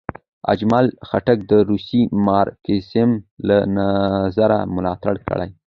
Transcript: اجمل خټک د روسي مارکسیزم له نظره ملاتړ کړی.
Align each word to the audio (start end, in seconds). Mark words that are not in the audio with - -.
اجمل 0.53 0.85
خټک 1.07 1.37
د 1.51 1.53
روسي 1.69 2.01
مارکسیزم 2.25 3.09
له 3.47 3.57
نظره 3.77 4.59
ملاتړ 4.75 5.15
کړی. 5.27 5.49